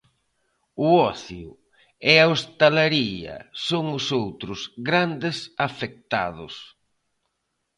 [0.85, 1.49] O ocio
[2.11, 3.35] e a hostalería
[3.67, 6.53] son os outros grandes afectados.